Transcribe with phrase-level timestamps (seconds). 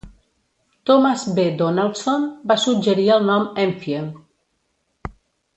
[0.89, 1.45] Thomas B.
[1.59, 5.17] Donaldson va suggerir el nom Enfield.